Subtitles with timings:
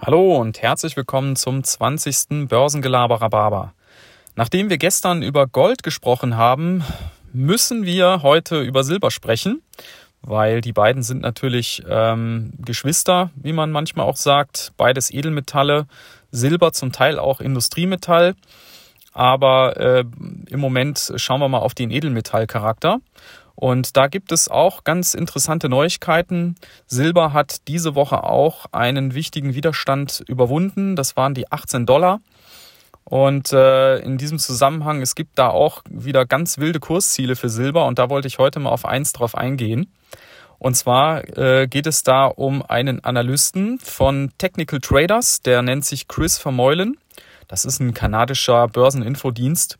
[0.00, 2.48] Hallo und herzlich willkommen zum 20.
[2.48, 3.74] Börsengelaber Rhabarber.
[4.36, 6.84] Nachdem wir gestern über Gold gesprochen haben,
[7.32, 9.60] müssen wir heute über Silber sprechen,
[10.22, 15.88] weil die beiden sind natürlich ähm, Geschwister, wie man manchmal auch sagt, beides Edelmetalle,
[16.30, 18.36] Silber zum Teil auch Industriemetall.
[19.12, 20.04] Aber äh,
[20.48, 23.00] im Moment schauen wir mal auf den Edelmetallcharakter.
[23.60, 26.54] Und da gibt es auch ganz interessante Neuigkeiten.
[26.86, 30.94] Silber hat diese Woche auch einen wichtigen Widerstand überwunden.
[30.94, 32.20] Das waren die 18 Dollar.
[33.02, 37.86] Und äh, in diesem Zusammenhang, es gibt da auch wieder ganz wilde Kursziele für Silber
[37.86, 39.92] und da wollte ich heute mal auf eins drauf eingehen.
[40.60, 46.06] Und zwar äh, geht es da um einen Analysten von Technical Traders, der nennt sich
[46.06, 46.96] Chris Vermeulen.
[47.48, 49.78] Das ist ein kanadischer Börseninfodienst.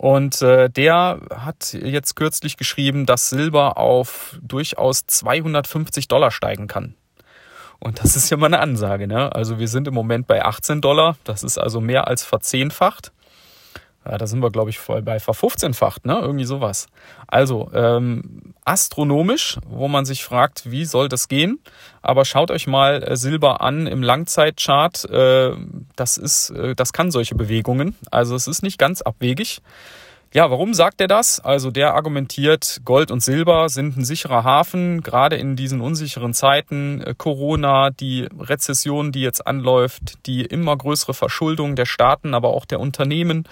[0.00, 6.94] Und äh, der hat jetzt kürzlich geschrieben, dass Silber auf durchaus 250 Dollar steigen kann.
[7.80, 9.06] Und das ist ja mal eine Ansage.
[9.06, 9.30] Ne?
[9.34, 11.18] Also wir sind im Moment bei 18 Dollar.
[11.24, 13.12] Das ist also mehr als verzehnfacht.
[14.10, 16.18] Ja, da sind wir, glaube ich, voll bei verfünfzehnfacht, ne?
[16.20, 16.88] Irgendwie sowas.
[17.28, 21.60] Also, ähm, astronomisch, wo man sich fragt, wie soll das gehen?
[22.02, 25.08] Aber schaut euch mal äh, Silber an im Langzeitchart.
[25.08, 25.52] Äh,
[25.94, 27.94] das ist, äh, das kann solche Bewegungen.
[28.10, 29.62] Also es ist nicht ganz abwegig.
[30.32, 31.40] Ja, warum sagt er das?
[31.40, 37.00] Also der argumentiert, Gold und Silber sind ein sicherer Hafen, gerade in diesen unsicheren Zeiten,
[37.00, 42.64] äh, Corona, die Rezession, die jetzt anläuft, die immer größere Verschuldung der Staaten, aber auch
[42.64, 43.44] der Unternehmen.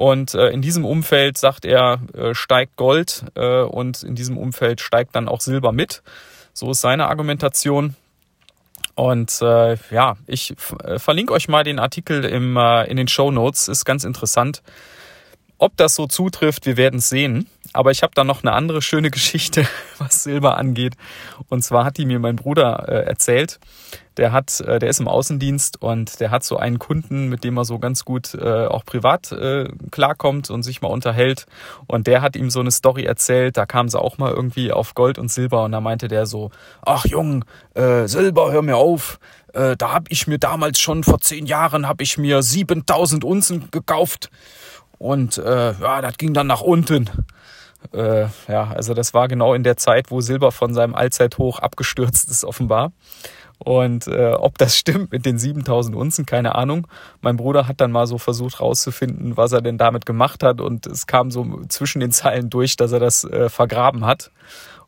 [0.00, 4.80] Und äh, in diesem Umfeld, sagt er, äh, steigt Gold äh, und in diesem Umfeld
[4.80, 6.02] steigt dann auch Silber mit.
[6.54, 7.94] So ist seine Argumentation.
[8.94, 13.30] Und äh, ja, ich äh, verlinke euch mal den Artikel im, äh, in den Show
[13.30, 13.68] Notes.
[13.68, 14.62] Ist ganz interessant.
[15.62, 17.46] Ob das so zutrifft, wir werden es sehen.
[17.74, 19.66] Aber ich habe da noch eine andere schöne Geschichte,
[19.98, 20.94] was Silber angeht.
[21.50, 23.60] Und zwar hat die mir mein Bruder äh, erzählt.
[24.16, 27.58] Der hat, äh, der ist im Außendienst und der hat so einen Kunden, mit dem
[27.58, 31.44] er so ganz gut äh, auch privat äh, klarkommt und sich mal unterhält.
[31.86, 33.58] Und der hat ihm so eine Story erzählt.
[33.58, 36.50] Da kamen sie auch mal irgendwie auf Gold und Silber und da meinte der so:
[36.80, 37.44] Ach Jung,
[37.74, 39.20] äh, Silber, hör mir auf.
[39.52, 43.70] Äh, da habe ich mir damals schon vor zehn Jahren habe ich mir 7000 Unzen
[43.70, 44.30] gekauft
[45.00, 47.08] und äh, ja, das ging dann nach unten.
[47.94, 52.30] Äh, ja, also das war genau in der Zeit, wo Silber von seinem Allzeithoch abgestürzt
[52.30, 52.92] ist, offenbar.
[53.56, 56.86] Und äh, ob das stimmt mit den 7000 Unzen, keine Ahnung.
[57.22, 60.60] Mein Bruder hat dann mal so versucht rauszufinden, was er denn damit gemacht hat.
[60.60, 64.30] Und es kam so zwischen den Zeilen durch, dass er das äh, vergraben hat.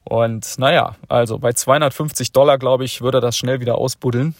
[0.04, 4.34] Und naja, also bei 250 Dollar, glaube ich, würde er das schnell wieder ausbuddeln.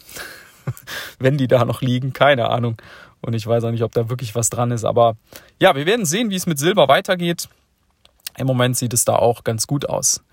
[1.17, 2.77] Wenn die da noch liegen, keine Ahnung.
[3.25, 4.83] Und ich weiß auch nicht, ob da wirklich was dran ist.
[4.83, 5.15] Aber
[5.59, 7.47] ja, wir werden sehen, wie es mit Silber weitergeht.
[8.37, 10.23] Im Moment sieht es da auch ganz gut aus.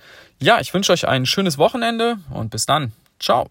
[0.41, 2.93] Ja, ich wünsche euch ein schönes Wochenende und bis dann.
[3.19, 3.49] Ciao.